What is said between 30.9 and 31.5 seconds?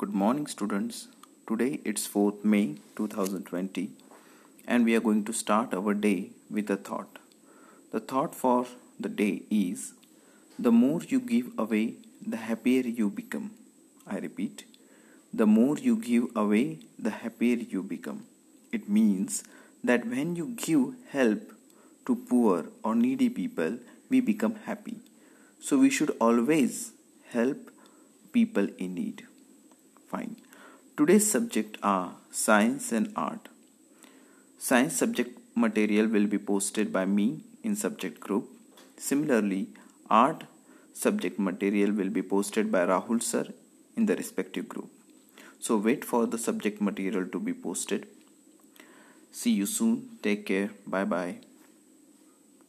Today's